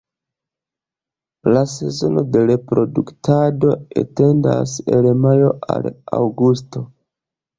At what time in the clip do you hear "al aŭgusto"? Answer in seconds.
5.75-6.83